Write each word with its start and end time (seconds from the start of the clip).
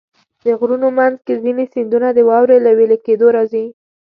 د 0.43 0.45
غرونو 0.59 0.87
منځ 0.97 1.17
کې 1.25 1.41
ځینې 1.43 1.63
سیندونه 1.73 2.07
د 2.13 2.19
واورې 2.29 2.57
له 2.65 2.71
وېلې 2.77 2.97
کېدو 3.05 3.27
راځي. 3.35 3.65